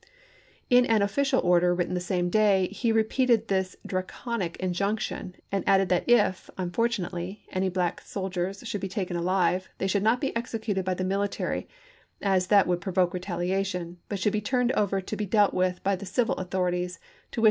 In 0.67 0.87
an 0.87 1.03
official 1.03 1.39
order, 1.41 1.75
^sek' 1.75 1.77
written 1.77 1.93
the 1.93 1.99
same 1.99 2.31
day, 2.31 2.69
he 2.69 2.91
repeated 2.91 3.49
this 3.49 3.75
Draconic 3.85 4.57
injunction, 4.57 5.35
and 5.51 5.63
added 5.67 5.89
that 5.89 6.09
if, 6.09 6.49
unfortunately, 6.57 7.45
any 7.51 7.69
black 7.69 8.01
soldiers 8.01 8.61
should 8.65 8.81
be 8.81 8.87
taken 8.87 9.15
alive, 9.15 9.69
they 9.77 9.85
should 9.85 10.01
not 10.01 10.19
be 10.19 10.35
executed 10.35 10.83
by 10.85 10.95
the 10.95 11.03
military, 11.03 11.67
as 12.19 12.47
that 12.47 12.65
would 12.65 12.81
provoke 12.81 13.13
retaliation, 13.13 13.99
but 14.09 14.17
should 14.17 14.33
be 14.33 14.41
turned 14.41 14.71
over 14.71 15.01
to 15.01 15.15
canby's 15.15 15.27
be 15.27 15.29
dealt 15.29 15.53
with 15.53 15.83
by 15.83 15.95
the 15.95 16.07
civil 16.07 16.33
authorities, 16.37 16.99
to 17.29 17.39
which 17.39 17.39
P. 17.39 17.39